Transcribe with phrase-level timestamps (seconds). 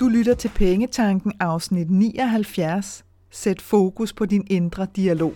[0.00, 3.04] Du lytter til Pengetanken afsnit 79.
[3.30, 5.34] Sæt fokus på din indre dialog.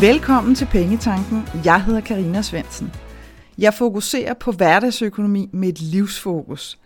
[0.00, 1.42] Velkommen til Pengetanken.
[1.64, 2.92] Jeg hedder Karina Svensen.
[3.58, 6.78] Jeg fokuserer på hverdagsøkonomi med et livsfokus.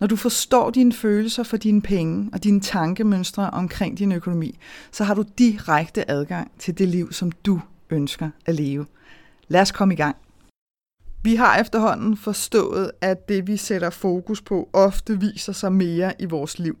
[0.00, 4.58] Når du forstår dine følelser for dine penge og dine tankemønstre omkring din økonomi,
[4.92, 8.86] så har du direkte adgang til det liv, som du ønsker at leve.
[9.48, 10.16] Lad os komme i gang.
[11.22, 16.24] Vi har efterhånden forstået, at det vi sætter fokus på ofte viser sig mere i
[16.24, 16.78] vores liv.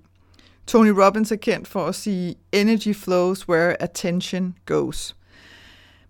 [0.66, 5.16] Tony Robbins er kendt for at sige, energy flows where attention goes.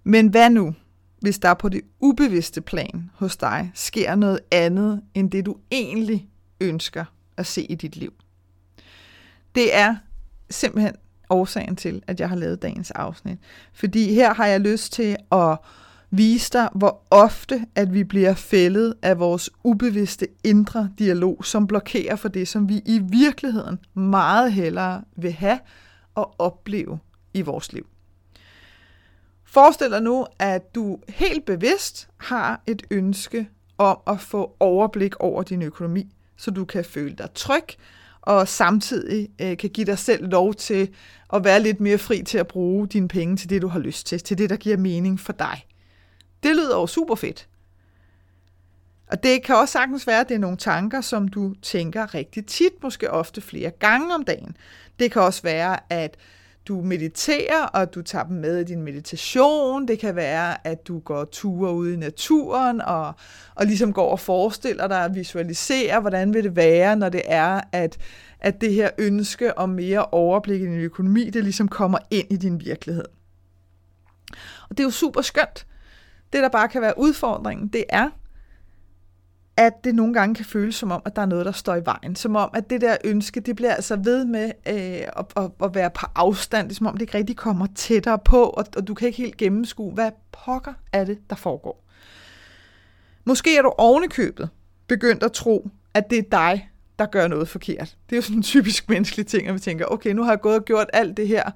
[0.04, 0.74] Men hvad nu,
[1.20, 6.28] hvis der på det ubevidste plan hos dig sker noget andet, end det du egentlig
[6.60, 7.04] ønsker
[7.36, 8.12] at se i dit liv?
[9.54, 9.96] Det er
[10.50, 10.94] simpelthen
[11.30, 13.38] årsagen til, at jeg har lavet dagens afsnit.
[13.72, 15.58] Fordi her har jeg lyst til at
[16.10, 22.16] vise dig, hvor ofte at vi bliver fældet af vores ubevidste indre dialog, som blokerer
[22.16, 25.58] for det, som vi i virkeligheden meget hellere vil have
[26.14, 26.98] og opleve
[27.34, 27.86] i vores liv.
[29.44, 35.42] Forestil dig nu, at du helt bevidst har et ønske om at få overblik over
[35.42, 37.64] din økonomi, så du kan føle dig tryg,
[38.22, 40.88] og samtidig øh, kan give dig selv lov til
[41.32, 44.06] at være lidt mere fri til at bruge dine penge til det, du har lyst
[44.06, 45.66] til, til det, der giver mening for dig.
[46.42, 47.48] Det lyder jo super fedt.
[49.06, 52.46] Og det kan også sagtens være, at det er nogle tanker, som du tænker rigtig
[52.46, 54.56] tit, måske ofte flere gange om dagen.
[54.98, 56.16] Det kan også være, at
[56.68, 59.88] du mediterer, og du tager dem med i din meditation.
[59.88, 63.14] Det kan være, at du går ture ude i naturen, og,
[63.54, 67.60] og ligesom går og forestiller dig og visualiserer, hvordan vil det være, når det er,
[67.72, 67.98] at,
[68.40, 72.36] at det her ønske om mere overblik i din økonomi, det ligesom kommer ind i
[72.36, 73.04] din virkelighed.
[74.70, 75.66] Og det er jo super skønt.
[76.32, 78.10] Det, der bare kan være udfordringen, det er,
[79.58, 81.84] at det nogle gange kan føles som om, at der er noget, der står i
[81.84, 82.16] vejen.
[82.16, 84.74] Som om, at det der ønske, det bliver altså ved med øh,
[85.16, 86.68] at, at, at være på afstand.
[86.68, 89.18] Det er som om, det ikke rigtig kommer tættere på, og, og du kan ikke
[89.18, 91.84] helt gennemskue, hvad pokker er det, der foregår.
[93.24, 94.48] Måske er du ovenikøbet
[94.86, 97.96] begyndt at tro, at det er dig, der gør noget forkert.
[98.10, 100.40] Det er jo sådan en typisk menneskelig ting, at vi tænker, okay, nu har jeg
[100.40, 101.50] gået og gjort alt det her,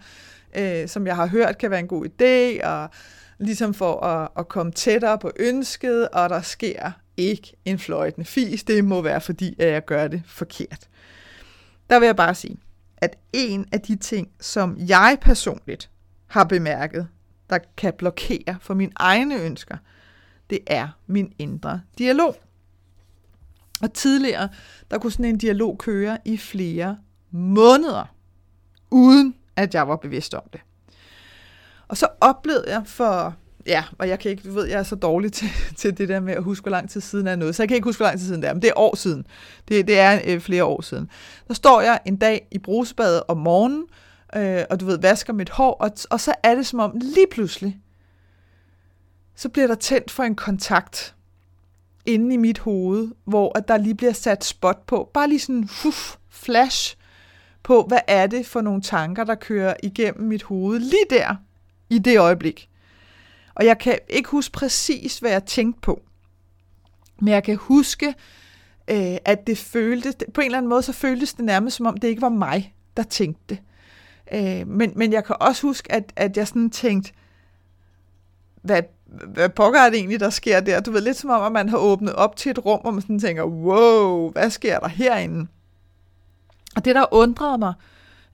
[0.57, 2.91] øh, som jeg har hørt kan være en god idé, og
[3.39, 8.65] ligesom for at, at komme tættere på ønsket, og der sker ikke en fløjtende fis.
[8.65, 10.89] Det må være fordi, at jeg gør det forkert.
[11.91, 12.56] Der vil jeg bare sige,
[12.97, 15.91] at en af de ting, som jeg personligt
[16.27, 17.09] har bemærket,
[17.50, 19.77] der kan blokere for mine egne ønsker,
[20.50, 22.37] det er min indre dialog.
[23.83, 24.49] Og tidligere,
[24.91, 26.99] der kunne sådan en dialog køre i flere
[27.31, 28.15] måneder,
[28.91, 30.61] uden at jeg var bevidst om det.
[31.89, 33.37] Og så oplevede jeg for
[33.67, 36.21] Ja, og jeg kan ikke, du ved, jeg er så dårlig til, til det der
[36.21, 37.55] med at huske, hvor lang tid siden er noget.
[37.55, 38.97] Så jeg kan ikke huske, hvor lang tid siden det er, men det er år
[38.97, 39.27] siden.
[39.69, 41.11] Det, det er øh, flere år siden.
[41.49, 43.84] Der står jeg en dag i brusebadet om morgenen,
[44.37, 47.27] øh, og du ved, vasker mit hår, og, og så er det som om lige
[47.31, 47.78] pludselig,
[49.37, 51.15] så bliver der tændt for en kontakt
[52.06, 55.11] inde i mit hoved, hvor at der lige bliver sat spot på.
[55.15, 55.71] Bare lige sådan en
[56.31, 56.97] flash
[57.62, 61.34] på, hvad er det for nogle tanker, der kører igennem mit hoved lige der,
[61.91, 62.69] i det øjeblik.
[63.55, 66.03] Og jeg kan ikke huske præcis, hvad jeg tænkte på.
[67.21, 68.15] Men jeg kan huske,
[68.89, 71.97] øh, at det føltes, på en eller anden måde, så føltes det nærmest som om,
[71.97, 73.59] det ikke var mig, der tænkte det.
[74.33, 77.12] Øh, men, men jeg kan også huske, at, at jeg sådan tænkte,
[78.62, 78.83] hvad,
[79.27, 80.81] hvad pokker er det egentlig, der sker der?
[80.81, 83.03] Du ved, lidt som om, at man har åbnet op til et rum, hvor man
[83.03, 85.47] sådan tænker, wow, hvad sker der herinde?
[86.77, 87.75] Og det, der undrede mig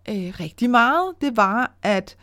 [0.09, 2.17] øh, rigtig meget, det var, at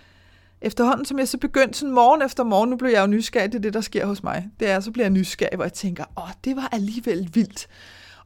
[0.66, 3.58] efterhånden, som jeg så begyndte sådan morgen efter morgen, nu blev jeg jo nysgerrig, det
[3.58, 4.50] er det, der sker hos mig.
[4.60, 7.68] Det er, så bliver jeg nysgerrig, hvor jeg tænker, åh, det var alligevel vildt.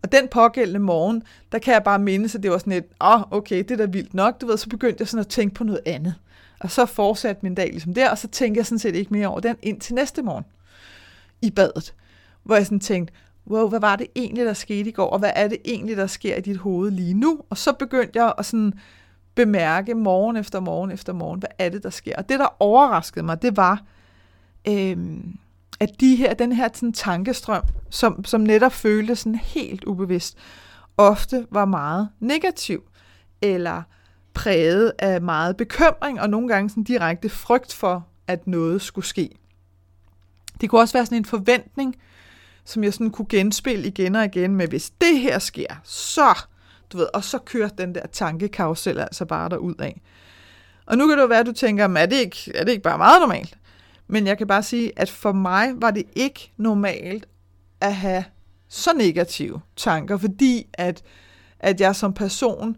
[0.02, 3.22] Og den pågældende morgen, der kan jeg bare minde, at det var sådan et, åh,
[3.32, 5.64] okay, det er da vildt nok, du ved, så begyndte jeg sådan at tænke på
[5.64, 6.16] noget andet.
[6.60, 9.28] Og så fortsatte min dag ligesom der, og så tænkte jeg sådan set ikke mere
[9.28, 10.46] over den ind til næste morgen
[11.42, 11.94] i badet,
[12.44, 13.14] hvor jeg sådan tænkte,
[13.48, 16.08] wow, hvad var det egentlig, der skete i går, og hvad er det egentlig, der
[16.08, 17.42] sker i dit hoved lige nu?
[17.50, 18.74] Og så begyndte jeg at sådan
[19.36, 22.16] bemærke morgen efter morgen efter morgen, hvad er det, der sker.
[22.18, 23.84] Og det, der overraskede mig, det var,
[24.68, 24.98] øh,
[25.80, 30.38] at de her, den her sådan, tankestrøm, som, som netop føltes sådan helt ubevidst,
[30.98, 32.84] ofte var meget negativ,
[33.42, 33.84] eller
[34.34, 39.30] præget af meget bekymring, og nogle gange sådan direkte frygt for, at noget skulle ske.
[40.62, 41.96] Det kunne også være sådan en forventning,
[42.66, 46.46] som jeg sådan kunne genspille igen og igen med, hvis det her sker, så
[46.94, 50.02] du ved, og så kører den der tankekarusel altså bare derud af.
[50.86, 52.84] Og nu kan det jo være, at du tænker, er det, ikke, er det ikke
[52.84, 53.58] bare meget normalt?
[54.08, 57.28] Men jeg kan bare sige, at for mig var det ikke normalt
[57.82, 58.24] at have
[58.68, 61.04] så negative tanker, fordi at,
[61.60, 62.78] at jeg som person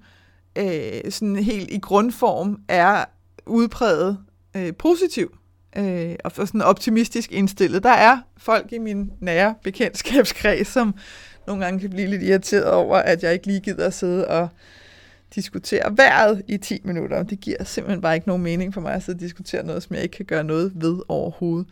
[0.55, 3.05] øh, sådan helt i grundform er
[3.45, 4.17] udpræget
[4.55, 5.37] øh, positiv
[5.77, 7.83] øh, og sådan optimistisk indstillet.
[7.83, 10.93] Der er folk i min nære bekendtskabskreds, som
[11.51, 14.47] nogle gange kan blive lidt irriteret over, at jeg ikke lige gider at sidde og
[15.35, 17.23] diskutere vejret i 10 minutter.
[17.23, 19.95] Det giver simpelthen bare ikke nogen mening for mig at sidde og diskutere noget, som
[19.95, 21.67] jeg ikke kan gøre noget ved overhovedet.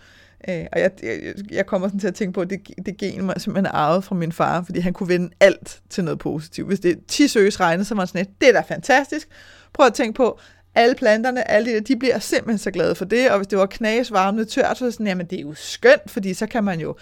[0.49, 3.25] Øh, og jeg, jeg, jeg kommer sådan til at tænke på, at det, det gen
[3.25, 6.67] mig simpelthen arvet fra min far, fordi han kunne vende alt til noget positivt.
[6.67, 9.27] Hvis det er 10 søges regne, så var sådan et, det er da fantastisk.
[9.73, 10.39] Prøv at tænke på,
[10.75, 13.65] alle planterne, alle de, de bliver simpelthen så glade for det, og hvis det var
[13.65, 16.63] knas varmt tørt, så er det sådan, jamen det er jo skønt, fordi så kan
[16.63, 16.95] man jo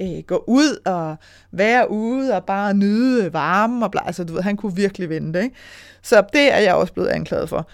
[0.00, 1.16] øh, gå ud og
[1.50, 5.34] være ude og bare nyde varmen, og bla, altså du ved, han kunne virkelig vinde
[5.34, 5.56] det, ikke?
[6.02, 7.68] Så det er jeg også blevet anklaget for.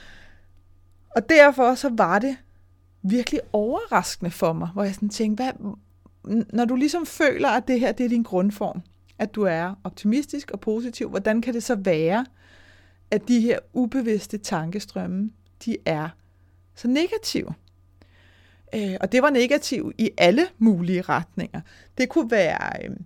[1.17, 2.37] Og derfor så var det
[3.03, 5.75] virkelig overraskende for mig, hvor jeg sådan tænkte, hvad,
[6.53, 8.83] når du ligesom føler, at det her det er din grundform,
[9.19, 12.27] at du er optimistisk og positiv, hvordan kan det så være,
[13.11, 15.31] at de her ubevidste tankestrømme,
[15.65, 16.09] de er
[16.75, 17.55] så negative?
[18.75, 21.61] Øh, og det var negativt i alle mulige retninger.
[21.99, 22.85] Det kunne være...
[22.85, 22.97] Øh,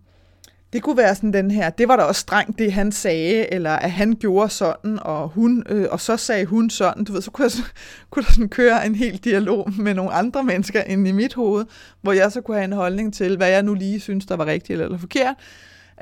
[0.72, 3.70] det kunne være sådan den her, det var da også strengt, det han sagde, eller
[3.70, 7.04] at han gjorde sådan, og, hun, øh, og så sagde hun sådan.
[7.04, 7.62] Du ved, så kunne, jeg, så,
[8.10, 11.64] kunne der sådan køre en hel dialog med nogle andre mennesker ind i mit hoved,
[12.00, 14.46] hvor jeg så kunne have en holdning til, hvad jeg nu lige synes, der var
[14.46, 15.34] rigtigt eller, eller forkert.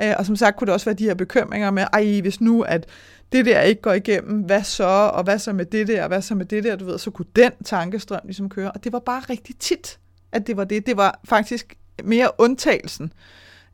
[0.02, 2.62] Øh, og som sagt kunne det også være de her bekymringer med, ej, hvis nu
[2.62, 2.86] at
[3.32, 4.84] det der ikke går igennem, hvad så,
[5.14, 7.10] og hvad så med det der, og hvad så med det der, du ved, så
[7.10, 8.72] kunne den tankestrøm ligesom køre.
[8.72, 9.98] Og det var bare rigtig tit,
[10.32, 10.86] at det var det.
[10.86, 13.12] Det var faktisk mere undtagelsen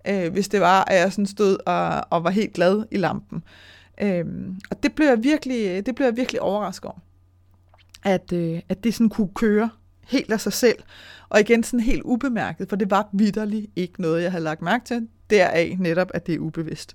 [0.09, 3.43] øh, hvis det var, at jeg sådan stod og, og var helt glad i lampen.
[4.03, 4.25] Øh,
[4.71, 7.01] og det blev jeg virkelig, det blev jeg virkelig overrasket over,
[8.05, 9.71] at, øh, at det sådan kunne køre
[10.07, 10.79] helt af sig selv.
[11.29, 14.85] Og igen sådan helt ubemærket, for det var vidderligt ikke noget, jeg havde lagt mærke
[14.85, 15.09] til.
[15.31, 16.95] Deraf netop, at det er ubevidst.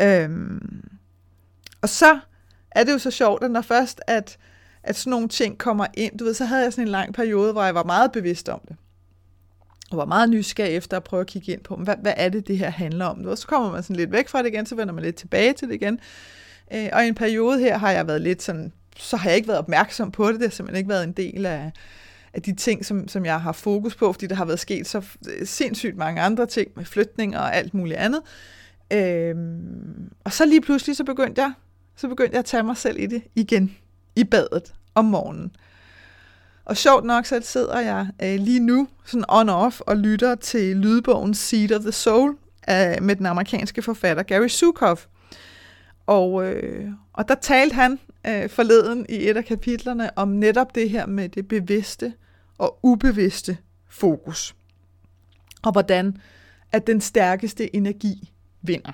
[0.00, 0.88] Øhm,
[1.82, 2.18] og så
[2.70, 4.38] er det jo så sjovt, at når først, at,
[4.82, 7.52] at sådan nogle ting kommer ind, du ved, så havde jeg sådan en lang periode,
[7.52, 8.76] hvor jeg var meget bevidst om det
[9.90, 12.48] og var meget nysgerrig efter at prøve at kigge ind på, hvad, hvad er det,
[12.48, 13.26] det her handler om?
[13.26, 15.52] Og så kommer man sådan lidt væk fra det igen, så vender man lidt tilbage
[15.52, 16.00] til det igen.
[16.74, 19.48] Øh, og i en periode her har jeg været lidt sådan, så har jeg ikke
[19.48, 21.72] været opmærksom på det, det har simpelthen ikke været en del af,
[22.34, 25.04] af de ting, som, som jeg har fokus på, fordi der har været sket så
[25.28, 28.20] øh, sindssygt mange andre ting med flytning og alt muligt andet.
[28.92, 31.52] Øhm, og så lige pludselig, så begyndte jeg,
[32.00, 33.76] så begyndte jeg at tage mig selv i det igen,
[34.16, 35.56] i badet om morgenen.
[36.64, 41.34] Og sjovt nok, så sidder jeg øh, lige nu sådan on-off og lytter til lydbogen
[41.34, 44.98] Seed of the Soul af, med den amerikanske forfatter Gary Zukav.
[46.06, 50.90] Og, øh, og der talte han øh, forleden i et af kapitlerne om netop det
[50.90, 52.12] her med det bevidste
[52.58, 53.56] og ubevidste
[53.88, 54.54] fokus.
[55.62, 56.16] Og hvordan
[56.72, 58.32] at den stærkeste energi
[58.62, 58.92] vinder.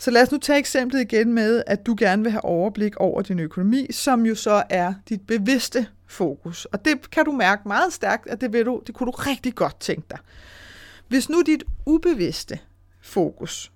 [0.00, 3.22] Så lad os nu tage eksemplet igen med, at du gerne vil have overblik over
[3.22, 6.64] din økonomi, som jo så er dit bevidste fokus.
[6.64, 9.54] Og det kan du mærke meget stærkt, at det, vil du, det kunne du rigtig
[9.54, 10.18] godt tænke dig.
[11.08, 12.58] Hvis nu dit ubevidste
[13.02, 13.72] fokus,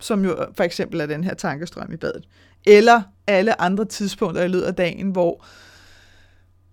[0.00, 2.24] som jo for eksempel er den her tankestrøm i badet,
[2.66, 5.44] eller alle andre tidspunkter i løbet af dagen, hvor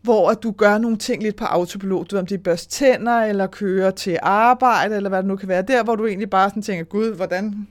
[0.01, 2.71] hvor at du gør nogle ting lidt på autopilot, du ved, om det er børst
[2.71, 6.29] tænder, eller kører til arbejde, eller hvad det nu kan være, der hvor du egentlig
[6.29, 7.67] bare sådan tænker, gud, hvordan,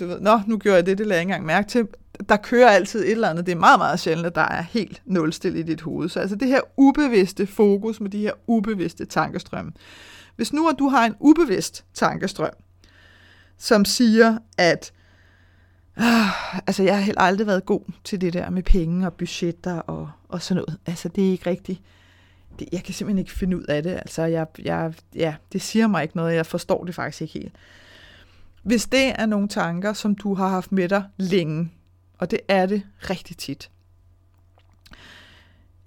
[0.00, 1.88] du ved, nå, nu gjorde jeg det, det lader jeg ikke engang mærke til
[2.28, 3.46] der kører altid et eller andet.
[3.46, 6.08] Det er meget, meget sjældent, at der er helt nulstil i dit hoved.
[6.08, 9.72] Så altså det her ubevidste fokus med de her ubevidste tankestrømme.
[10.36, 12.52] Hvis nu at du har en ubevidst tankestrøm,
[13.58, 14.92] som siger, at
[15.98, 19.78] øh, altså jeg har helt aldrig været god til det der med penge og budgetter
[19.78, 20.78] og, og sådan noget.
[20.86, 21.80] Altså det er ikke rigtigt.
[22.58, 23.90] Det, jeg kan simpelthen ikke finde ud af det.
[23.90, 26.34] Altså jeg, jeg, ja, det siger mig ikke noget.
[26.34, 27.52] Jeg forstår det faktisk ikke helt.
[28.62, 31.72] Hvis det er nogle tanker, som du har haft med dig længe,
[32.18, 33.70] og det er det rigtig tit,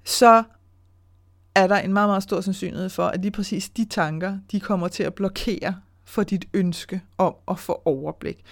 [0.04, 0.44] så
[1.56, 4.88] er der en meget, meget stor sandsynlighed for, at lige præcis de tanker, de kommer
[4.88, 8.44] til at blokere for dit ønske om at få overblik.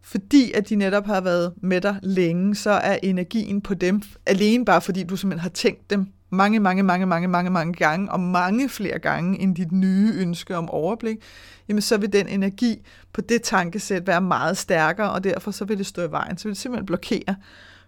[0.00, 4.64] Fordi at de netop har været med dig længe, så er energien på dem, alene
[4.64, 8.20] bare fordi du simpelthen har tænkt dem mange, mange, mange, mange, mange, mange gange, og
[8.20, 11.16] mange flere gange end dit nye ønske om overblik,
[11.68, 15.78] jamen så vil den energi på det tankesæt være meget stærkere, og derfor så vil
[15.78, 16.38] det stå i vejen.
[16.38, 17.36] Så vil det simpelthen blokere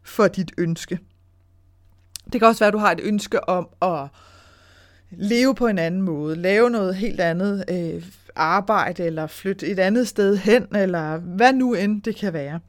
[0.02, 0.98] for dit ønske.
[2.32, 4.08] Det kan også være, at du har et ønske om at
[5.10, 8.04] leve på en anden måde, lave noget helt andet øh,
[8.36, 12.60] arbejde, eller flytte et andet sted hen, eller hvad nu end det kan være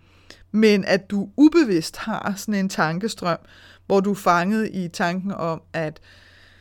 [0.58, 3.38] men at du ubevidst har sådan en tankestrøm,
[3.86, 6.00] hvor du er fanget i tanken om, at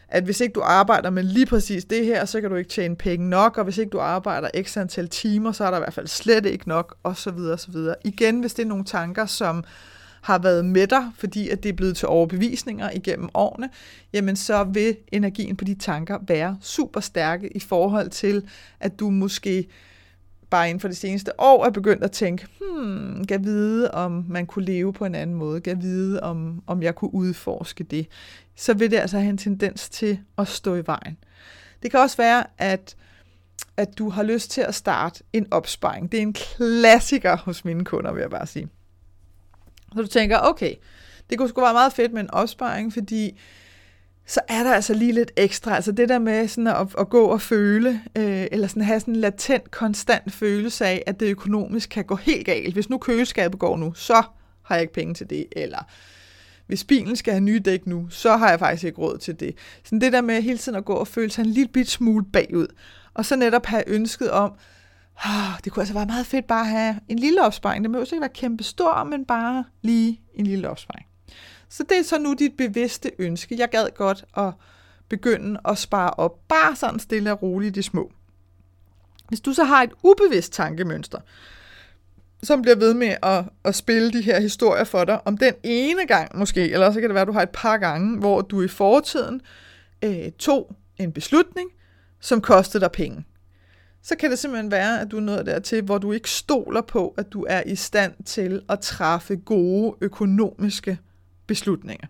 [0.09, 2.97] at hvis ikke du arbejder med lige præcis det her, så kan du ikke tjene
[2.97, 5.95] penge nok, og hvis ikke du arbejder x antal timer, så er der i hvert
[5.95, 7.95] fald slet ikke nok, og så videre, og så videre.
[8.05, 9.65] Igen, hvis det er nogle tanker, som
[10.23, 13.69] har været med dig, fordi at det er blevet til overbevisninger igennem årene,
[14.13, 18.43] jamen så vil energien på de tanker være super stærke i forhold til,
[18.81, 19.69] at du måske
[20.51, 24.47] bare inden for det seneste år er begyndt at tænke, hmm, kan vide, om man
[24.47, 28.07] kunne leve på en anden måde, kan vide, om, om jeg kunne udforske det,
[28.57, 31.17] så vil det altså have en tendens til at stå i vejen.
[31.83, 32.97] Det kan også være, at,
[33.77, 36.13] at du har lyst til at starte en opsparing.
[36.13, 38.69] Det er en klassiker hos mine kunder, vil jeg bare sige.
[39.95, 40.75] Så du tænker, okay,
[41.31, 43.39] det kunne sgu være meget fedt med en opsparing, fordi
[44.27, 45.75] så er der altså lige lidt ekstra.
[45.75, 49.15] Altså det der med sådan at, at gå og føle, øh, eller sådan have sådan
[49.15, 52.75] en latent, konstant følelse af, at det økonomisk kan gå helt galt.
[52.75, 54.23] Hvis nu køleskabet går nu, så
[54.63, 55.47] har jeg ikke penge til det.
[55.53, 55.79] Eller
[56.67, 59.57] hvis bilen skal have nye dæk nu, så har jeg faktisk ikke råd til det.
[59.85, 62.25] Sådan det der med hele tiden at gå og føle sig en lille bit smule
[62.33, 62.67] bagud.
[63.15, 64.53] Og så netop have ønsket om,
[65.27, 67.85] oh, det kunne altså være meget fedt bare at have en lille opsparing.
[67.85, 71.07] Det må jo ikke være kæmpe stor, men bare lige en lille opsparing.
[71.69, 73.57] Så det er så nu dit bevidste ønske.
[73.59, 74.53] Jeg gad godt at
[75.09, 78.13] begynde at spare op, bare sådan stille og roligt de små.
[79.29, 81.19] Hvis du så har et ubevidst tankemønster,
[82.43, 86.07] som bliver ved med at, at spille de her historier for dig, om den ene
[86.07, 88.63] gang måske, eller så kan det være, at du har et par gange, hvor du
[88.63, 89.41] i fortiden
[90.05, 91.71] øh, tog en beslutning,
[92.21, 93.25] som kostede dig penge.
[94.03, 97.15] Så kan det simpelthen være, at du er nået dertil, hvor du ikke stoler på,
[97.19, 100.99] at du er i stand til at træffe gode økonomiske
[101.47, 102.07] beslutninger.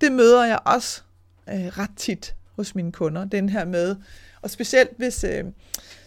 [0.00, 1.02] Det møder jeg også
[1.48, 3.96] øh, ret tit hos mine kunder, den her med,
[4.42, 5.44] og specielt hvis, øh,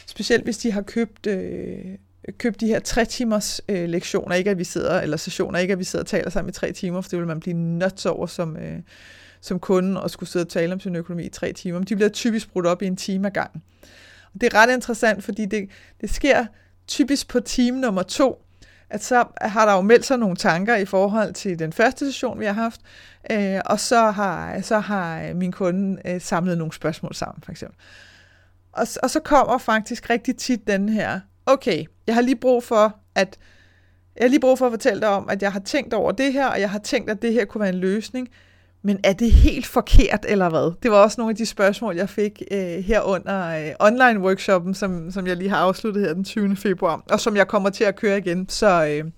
[0.06, 1.86] specielt hvis de har købt, øh,
[2.38, 5.80] købt de her tre timers øh, lektioner, ikke at vi sidder, eller sessioner, ikke at
[5.80, 8.28] vi sidder og taler sammen i tre timer, for det vil man blive nuts over
[8.28, 8.80] som, øh,
[9.42, 11.80] som kunde, og skulle sidde og tale om sin økonomi i tre timer.
[11.80, 13.64] Men de bliver typisk brudt op i en time ad gang.
[14.34, 15.70] Og det er ret interessant, fordi det,
[16.02, 16.46] det sker
[16.88, 18.42] typisk på time nummer to,
[18.90, 22.40] at så har der jo meldt sig nogle tanker i forhold til den første session,
[22.40, 22.82] vi har haft,
[23.32, 27.52] øh, og så har, så har øh, min kunde øh, samlet nogle spørgsmål sammen, for
[27.52, 27.78] eksempel.
[28.72, 32.96] Og, og så kommer faktisk rigtig tit den her, okay, jeg har lige brug for,
[33.16, 33.38] at
[34.16, 36.34] jeg har lige brug for at fortælle dig om, at jeg har tænkt over det
[36.34, 38.30] her, og jeg har tænkt, at det her kunne være en løsning.
[38.82, 40.74] Men er det helt forkert, eller hvad?
[40.84, 45.12] Det var også nogle af de spørgsmål, jeg fik øh, her under øh, online-workshoppen, som,
[45.12, 46.56] som jeg lige har afsluttet her den 20.
[46.56, 48.50] februar, og som jeg kommer til at køre igen.
[48.50, 49.12] Så, øh,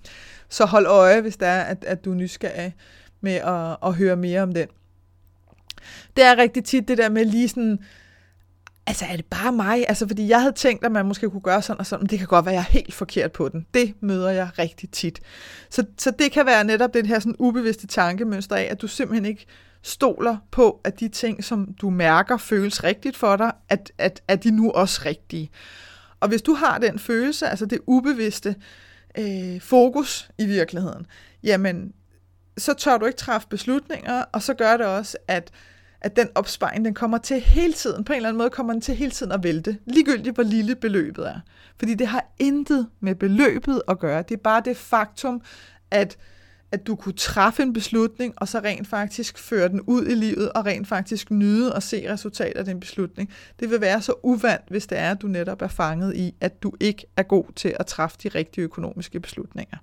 [0.50, 2.76] så hold øje, hvis det er, at, at du er nysgerrig
[3.22, 4.68] med at, at høre mere om den.
[6.16, 7.80] Det er rigtig tit det der med lige sådan,
[8.88, 9.86] altså er det bare mig?
[9.88, 12.20] Altså fordi jeg havde tænkt, at man måske kunne gøre sådan og sådan, men det
[12.20, 13.66] kan godt være, at jeg er helt forkert på den.
[13.74, 15.20] Det møder jeg rigtig tit.
[15.70, 19.26] Så, så det kan være netop den her sådan ubevidste tankemønster af, at du simpelthen
[19.26, 19.46] ikke
[19.82, 24.44] stoler på, at de ting, som du mærker, føles rigtigt for dig, at, at, at
[24.44, 25.50] de nu også rigtige.
[26.20, 28.56] Og hvis du har den følelse, altså det ubevidste
[29.18, 31.06] øh, fokus i virkeligheden,
[31.44, 31.94] jamen,
[32.58, 35.52] så tør du ikke træffe beslutninger, og så gør det også, at
[36.02, 38.82] at den opsparing, den kommer til hele tiden, på en eller anden måde kommer den
[38.82, 41.40] til hele tiden at vælte, ligegyldigt hvor lille beløbet er.
[41.78, 44.22] Fordi det har intet med beløbet at gøre.
[44.22, 45.42] Det er bare det faktum,
[45.92, 46.18] at,
[46.72, 50.52] at du kunne træffe en beslutning, og så rent faktisk føre den ud i livet,
[50.52, 53.30] og rent faktisk nyde og se resultatet af den beslutning.
[53.60, 56.64] Det vil være så uvandt, hvis det er, at du netop er fanget i, at
[56.64, 59.78] du ikke er god til at træffe de rigtige økonomiske beslutninger.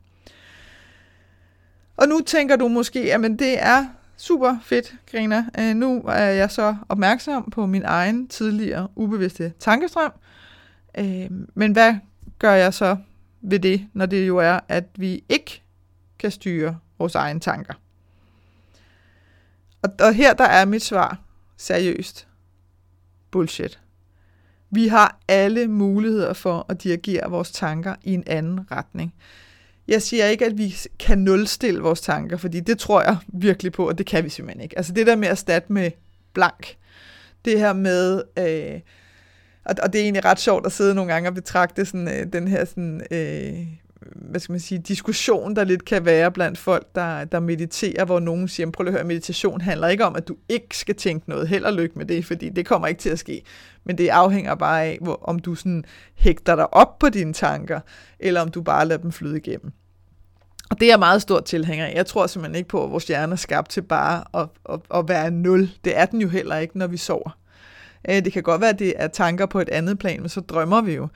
[1.96, 3.86] Og nu tænker du måske, at det er
[4.18, 5.44] super fedt, Grina.
[5.58, 10.12] Øh, nu er jeg så opmærksom på min egen tidligere ubevidste tankestrøm.
[10.98, 11.94] Øh, men hvad
[12.38, 12.96] gør jeg så
[13.40, 15.62] ved det, når det jo er, at vi ikke
[16.18, 17.74] kan styre vores egne tanker?
[19.82, 21.18] Og, og her der er mit svar
[21.56, 22.28] seriøst.
[23.30, 23.80] Bullshit.
[24.70, 29.14] Vi har alle muligheder for at dirigere vores tanker i en anden retning.
[29.88, 33.88] Jeg siger ikke, at vi kan nulstille vores tanker, fordi det tror jeg virkelig på,
[33.88, 34.78] og det kan vi simpelthen ikke.
[34.78, 35.90] Altså det der med at erstatte med
[36.32, 36.76] blank,
[37.44, 38.80] det her med, øh,
[39.64, 42.32] og, og det er egentlig ret sjovt at sidde nogle gange og betragte sådan, øh,
[42.32, 43.66] den her sådan, øh,
[44.00, 48.20] hvad skal man sige, diskussion, der lidt kan være blandt folk, der, der mediterer, hvor
[48.20, 51.48] nogen siger, prøv at høre, meditation handler ikke om, at du ikke skal tænke noget.
[51.48, 53.42] Held og lykke med det, fordi det kommer ikke til at ske.
[53.84, 57.80] Men det afhænger bare af, hvor, om du sådan hægter dig op på dine tanker,
[58.20, 59.72] eller om du bare lader dem flyde igennem.
[60.70, 61.94] Og det er jeg meget stor tilhænger af.
[61.94, 65.08] Jeg tror simpelthen ikke på, at vores hjerne er skabt til bare at, at, at
[65.08, 65.70] være nul.
[65.84, 67.38] Det er den jo heller ikke, når vi sover.
[68.10, 70.40] Øh, det kan godt være, at det er tanker på et andet plan, men så
[70.40, 71.08] drømmer vi jo.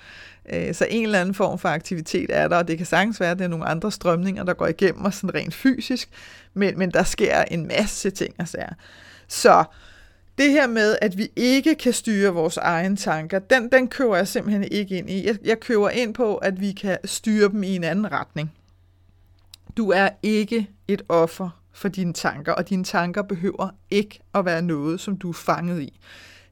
[0.52, 3.30] Øh, så en eller anden form for aktivitet er der, og det kan sagtens være,
[3.30, 6.08] at det er nogle andre strømninger, der går igennem os sådan rent fysisk,
[6.54, 8.74] men, men der sker en masse ting og sager.
[9.28, 9.64] Så
[10.38, 14.28] det her med, at vi ikke kan styre vores egne tanker, den, den kører jeg
[14.28, 15.26] simpelthen ikke ind i.
[15.26, 18.52] Jeg, jeg kører ind på, at vi kan styre dem i en anden retning.
[19.76, 24.62] Du er ikke et offer for dine tanker, og dine tanker behøver ikke at være
[24.62, 26.00] noget, som du er fanget i.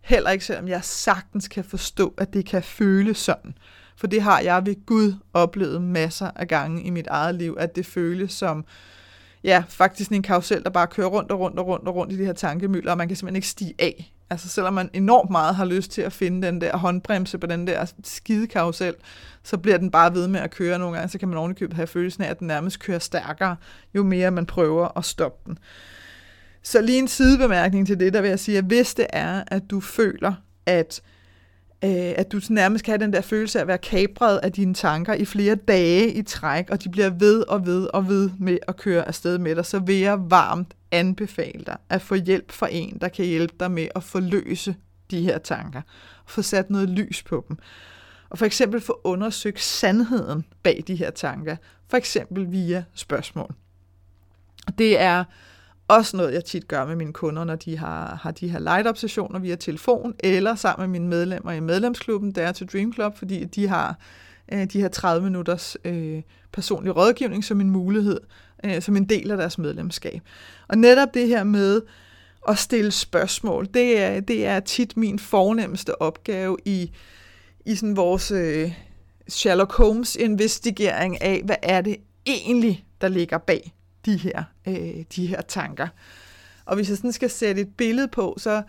[0.01, 3.55] Heller ikke selvom jeg sagtens kan forstå, at det kan føles sådan.
[4.01, 7.77] For det har jeg ved Gud oplevet masser af gange i mit eget liv, at
[7.77, 8.65] det føles som,
[9.45, 12.19] ja, faktisk en karusel, der bare kører rundt og rundt og rundt og rundt i
[12.19, 14.13] de her tankemøller, og man kan simpelthen ikke stige af.
[14.31, 17.67] Altså selvom man enormt meget har lyst til at finde den der håndbremse på den
[17.67, 18.95] der skide karusel,
[19.43, 21.87] så bliver den bare ved med at køre nogle gange, så kan man ovenikøbet have
[21.87, 23.57] følelsen af, at den nærmest kører stærkere,
[23.95, 25.59] jo mere man prøver at stoppe den.
[26.63, 29.63] Så lige en sidebemærkning til det, der vil jeg sige, at hvis det er, at
[29.71, 30.35] du føler,
[30.67, 31.03] at
[31.85, 34.75] øh, at du nærmest kan have den der følelse af at være kabret af dine
[34.75, 38.59] tanker i flere dage i træk, og de bliver ved og ved og ved med
[38.69, 42.69] at køre afsted med dig, så vil jeg varmt anbefale dig at få hjælp fra
[42.71, 44.77] en, der kan hjælpe dig med at forløse
[45.11, 45.83] de her tanker,
[46.25, 47.59] og få sat noget lys på dem.
[48.31, 51.57] Og for eksempel få undersøgt sandheden bag de her tanker,
[51.89, 53.55] for eksempel via spørgsmål.
[54.79, 55.25] Det er
[55.91, 59.39] også noget, jeg tit gør med mine kunder, når de har, har de her light-up-sessioner
[59.39, 63.45] via telefon, eller sammen med mine medlemmer i medlemsklubben, der er til Dream Club, fordi
[63.45, 63.97] de har
[64.53, 68.21] øh, de her 30 minutters øh, personlig rådgivning som en mulighed,
[68.65, 70.21] øh, som en del af deres medlemskab.
[70.69, 71.83] Og netop det her med
[72.49, 76.91] at stille spørgsmål, det er, det er tit min fornemmeste opgave i,
[77.67, 78.73] i sådan vores øh,
[79.29, 83.73] Sherlock Holmes investigering af, hvad er det egentlig, der ligger bag
[84.07, 85.89] de her, øh, de her tanker.
[86.65, 88.63] Og hvis jeg sådan skal sætte et billede på, så,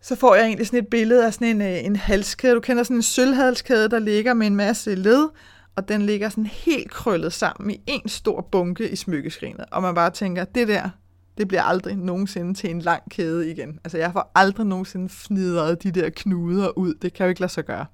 [0.00, 2.54] så får jeg egentlig sådan et billede af sådan en, øh, en halskæde.
[2.54, 5.28] Du kender sådan en sølvhalskæde, der ligger med en masse led,
[5.76, 9.64] og den ligger sådan helt krøllet sammen i en stor bunke i smykkeskrinet.
[9.72, 10.90] Og man bare tænker, det der,
[11.38, 13.80] det bliver aldrig nogensinde til en lang kæde igen.
[13.84, 16.94] Altså jeg får aldrig nogensinde fnidret de der knuder ud.
[16.94, 17.86] Det kan jo ikke lade sig gøre.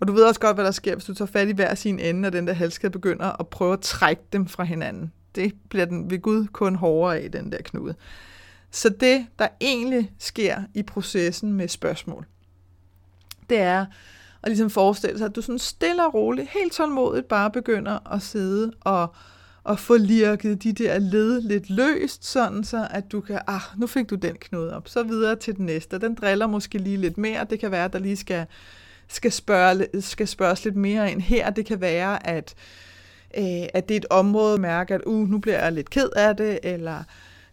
[0.00, 1.98] Og du ved også godt, hvad der sker, hvis du tager fat i hver sin
[1.98, 5.84] ende, og den der halskæde begynder at prøve at trække dem fra hinanden det bliver
[5.84, 7.94] den ved Gud kun hårdere af, den der knude.
[8.70, 12.26] Så det, der egentlig sker i processen med spørgsmål,
[13.50, 13.86] det er
[14.42, 18.22] at ligesom forestille sig, at du sådan stille og roligt, helt tålmodigt bare begynder at
[18.22, 19.14] sidde og,
[19.64, 23.86] og få lirket de der led lidt løst, sådan så at du kan, ah, nu
[23.86, 25.98] fik du den knude op, så videre til den næste.
[25.98, 27.46] Den driller måske lige lidt mere.
[27.50, 28.46] Det kan være, at der lige skal,
[29.08, 31.50] skal, spørge, skal spørges lidt mere ind her.
[31.50, 32.89] Det kan være, at øh,
[33.38, 36.08] Øh, at det er et område, at mærke, at uh, nu bliver jeg lidt ked
[36.16, 37.02] af det, eller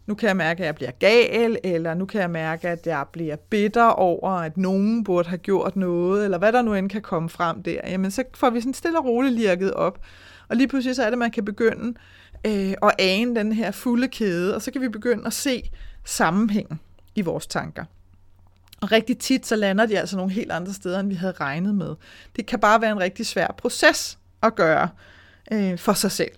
[0.07, 3.05] nu kan jeg mærke, at jeg bliver gal, eller nu kan jeg mærke, at jeg
[3.11, 7.01] bliver bitter over, at nogen burde have gjort noget, eller hvad der nu end kan
[7.01, 7.79] komme frem der.
[7.87, 9.99] Jamen, så får vi sådan stille og roligt lirket op.
[10.47, 11.97] Og lige pludselig så er det, at man kan begynde
[12.45, 15.71] øh, at ane den her fulde kæde, og så kan vi begynde at se
[16.05, 16.79] sammenhængen
[17.15, 17.83] i vores tanker.
[18.81, 21.75] Og rigtig tit så lander de altså nogle helt andre steder, end vi havde regnet
[21.75, 21.95] med.
[22.35, 24.89] Det kan bare være en rigtig svær proces at gøre
[25.51, 26.31] øh, for sig selv.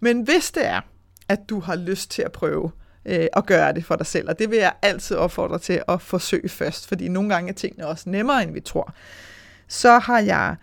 [0.00, 0.80] Men hvis det er,
[1.28, 2.70] at du har lyst til at prøve
[3.04, 6.02] øh, at gøre det for dig selv, og det vil jeg altid opfordre til at
[6.02, 8.94] forsøge først, fordi nogle gange er tingene også nemmere, end vi tror,
[9.68, 10.56] så har jeg,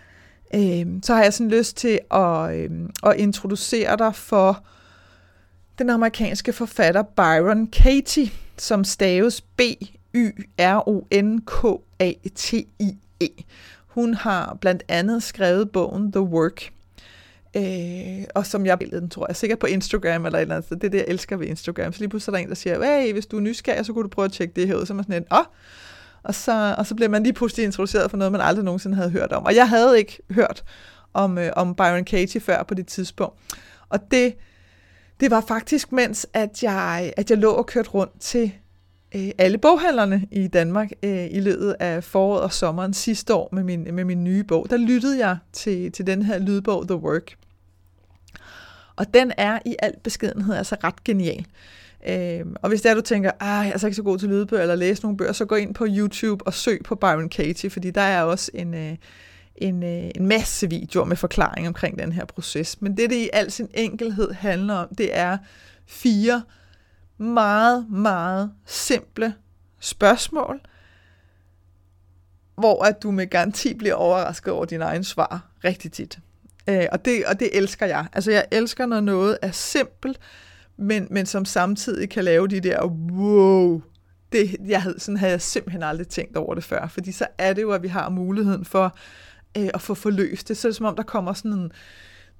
[0.53, 2.69] øh, så har jeg sådan lyst til at, øh,
[3.03, 4.63] at introducere dig for
[5.77, 9.83] den amerikanske forfatter Byron Katie, som staves B-Y-R-O-N-K-A-T-I-E.
[13.87, 16.71] Hun har blandt andet skrevet bogen The Work,
[17.55, 20.65] Øh, og som jeg billedet den, tror jeg, sikkert på Instagram eller et eller andet
[20.65, 20.77] sted.
[20.77, 21.93] Det er det, jeg elsker ved Instagram.
[21.93, 24.03] Så lige pludselig er der en, der siger, hey, hvis du er nysgerrig, så kunne
[24.03, 24.85] du prøve at tjekke det her ud.
[24.85, 25.45] Så er man sådan en, åh,
[26.23, 29.09] og så, og så bliver man lige pludselig introduceret for noget, man aldrig nogensinde havde
[29.09, 29.45] hørt om.
[29.45, 30.63] Og jeg havde ikke hørt
[31.13, 33.39] om, øh, om Byron Katie før på det tidspunkt.
[33.89, 34.35] Og det,
[35.19, 38.51] det var faktisk, mens at jeg, at jeg lå og kørte rundt til
[39.15, 43.63] øh, alle boghandlerne i Danmark øh, i løbet af foråret og sommeren sidste år med
[43.63, 44.67] min, med min nye bog.
[44.69, 47.35] Der lyttede jeg til, til den her lydbog, The Work.
[48.95, 51.45] Og den er i al beskedenhed altså ret genial.
[52.07, 54.29] Øh, og hvis det er, du tænker, at jeg er altså ikke så god til
[54.29, 57.69] lydbøger eller læse nogle bøger, så gå ind på YouTube og søg på Byron Katie,
[57.69, 58.95] fordi der er også en, øh,
[59.55, 62.81] en, øh, en masse videoer med forklaring omkring den her proces.
[62.81, 65.37] Men det, det i al sin enkelhed handler om, det er
[65.85, 66.41] fire
[67.17, 69.33] meget, meget simple
[69.79, 70.61] spørgsmål,
[72.55, 76.19] hvor at du med garanti bliver overrasket over dine egne svar rigtig tit.
[76.69, 78.07] Øh, og, det, og det elsker jeg.
[78.13, 80.19] Altså jeg elsker, når noget er simpelt,
[80.77, 83.81] men, men som samtidig kan lave de der wow.
[84.31, 87.53] Det, jeg havde, sådan havde jeg simpelthen aldrig tænkt over det før, fordi så er
[87.53, 88.97] det jo, at vi har muligheden for
[89.57, 90.57] øh, at få forløst det.
[90.57, 91.71] Så er det som om, der kommer sådan en,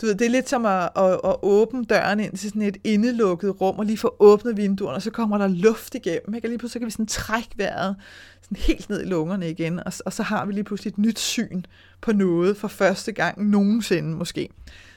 [0.02, 2.78] du ved, det er lidt som at, at, at åbne døren ind til sådan et
[2.84, 6.46] indelukket rum, og lige få åbnet vinduerne, og så kommer der luft igennem, ikke?
[6.46, 7.96] og lige pludselig så kan vi sådan trække vejret
[8.42, 11.20] sådan helt ned i lungerne igen, og, og så har vi lige pludselig et nyt
[11.20, 11.64] syn
[12.02, 14.50] på noget for første gang nogensinde måske.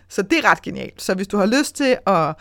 [0.09, 1.03] Så det er ret genialt.
[1.03, 2.35] Så hvis du har lyst til at,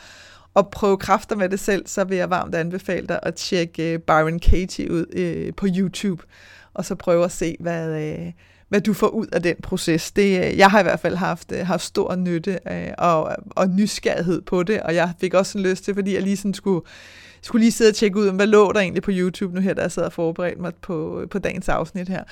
[0.55, 3.99] at prøve kræfter med det selv, så vil jeg varmt anbefale dig at tjekke øh,
[3.99, 6.23] Byron Katie ud øh, på YouTube,
[6.73, 8.31] og så prøve at se, hvad, Øh,
[8.69, 10.11] hvad du får ud af den proces.
[10.11, 13.69] Det, øh, jeg har i hvert fald haft, øh, haft stor nytte af, og, og
[13.69, 16.81] nysgerrighed på det, og jeg fik også en lyst til, fordi jeg lige sådan skulle
[17.41, 19.81] skulle lige sidde og tjekke ud, hvad lå der egentlig på YouTube nu her, da
[19.81, 22.23] jeg sad og forberedte mig på, på dagens afsnit her.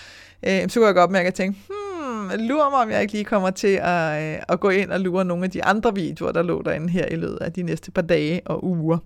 [0.47, 3.26] Øh, så kunne jeg godt mærke, at tænke, hmm, lurer mig, om jeg ikke lige
[3.26, 6.43] kommer til at, øh, at gå ind og lure nogle af de andre videoer, der
[6.43, 8.97] lå derinde her i løbet af de næste par dage og uger.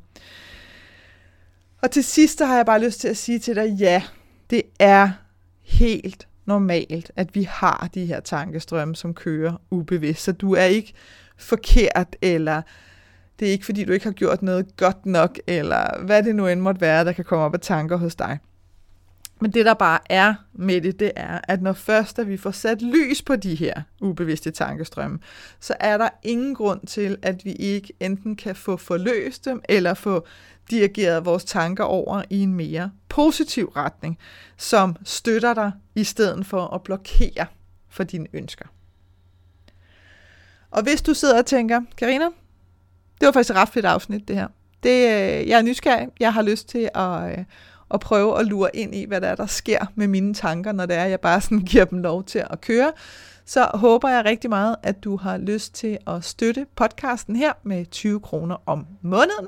[1.81, 4.03] Og til sidst har jeg bare lyst til at sige til dig, ja,
[4.49, 5.09] det er
[5.63, 10.23] helt normalt, at vi har de her tankestrømme, som kører ubevidst.
[10.23, 10.93] Så du er ikke
[11.37, 12.61] forkert, eller
[13.39, 16.47] det er ikke fordi, du ikke har gjort noget godt nok, eller hvad det nu
[16.47, 18.37] end måtte være, der kan komme op af tanker hos dig.
[19.41, 22.51] Men det, der bare er med det, det er, at når først at vi får
[22.51, 25.19] sat lys på de her ubevidste tankestrømme,
[25.59, 29.93] så er der ingen grund til, at vi ikke enten kan få forløst dem, eller
[29.93, 30.25] få
[30.71, 34.17] dirigeret vores tanker over i en mere positiv retning,
[34.57, 37.45] som støtter dig, i stedet for at blokere
[37.89, 38.65] for dine ønsker.
[40.71, 42.25] Og hvis du sidder og tænker, Karina,
[43.19, 44.47] det var faktisk et ret fedt afsnit, det her.
[44.83, 46.07] Det, øh, jeg er nysgerrig.
[46.19, 47.45] Jeg har lyst til at, øh,
[47.93, 50.85] at prøve at lure ind i, hvad der er, der sker med mine tanker, når
[50.85, 52.91] det er, jeg bare sådan giver dem lov til at køre.
[53.45, 57.85] Så håber jeg rigtig meget, at du har lyst til at støtte podcasten her med
[57.85, 59.47] 20 kroner om måneden.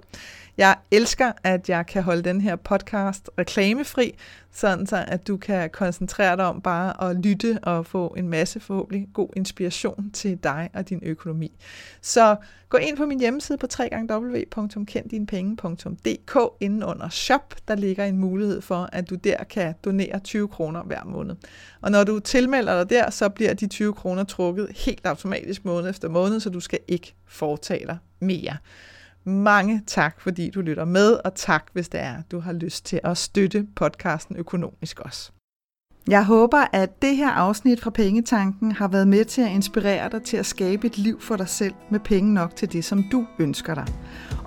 [0.58, 4.16] Jeg elsker, at jeg kan holde den her podcast reklamefri,
[4.52, 8.60] sådan så at du kan koncentrere dig om bare at lytte og få en masse
[8.60, 11.52] forhåbentlig god inspiration til dig og din økonomi.
[12.02, 12.36] Så
[12.70, 17.56] gå ind på min hjemmeside på www.kenddinepenge.dk inden under shop.
[17.68, 21.36] Der ligger en mulighed for, at du der kan donere 20 kroner hver måned.
[21.82, 25.90] Og når du tilmelder dig der, så bliver de 20 kroner trukket helt automatisk måned
[25.90, 28.58] efter måned, så du skal ikke foretage dig mere.
[29.26, 33.00] Mange tak, fordi du lytter med, og tak, hvis det er, du har lyst til
[33.04, 35.32] at støtte podcasten økonomisk også.
[36.08, 40.24] Jeg håber, at det her afsnit fra Pengetanken har været med til at inspirere dig
[40.24, 43.26] til at skabe et liv for dig selv med penge nok til det, som du
[43.40, 43.88] ønsker dig.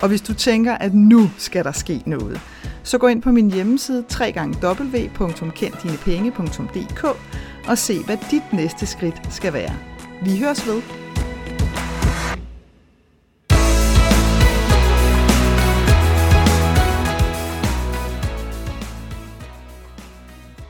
[0.01, 2.41] Og hvis du tænker, at nu skal der ske noget,
[2.83, 7.03] så gå ind på min hjemmeside www.kenddinepenge.dk
[7.67, 9.75] og se, hvad dit næste skridt skal være.
[10.23, 11.06] Vi høres ved.